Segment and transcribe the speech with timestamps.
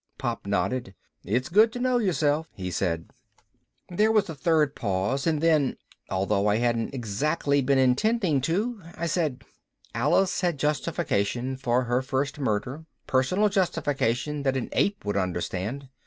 [0.17, 0.95] Pop nodded.
[1.23, 3.11] "It's good to know yourself," he said.
[3.87, 5.77] There was a third pause and then,
[6.09, 9.43] although I hadn't exactly been intending to, I said,
[9.93, 15.87] "Alice had justification for her first murder, personal justification that an ape would understand.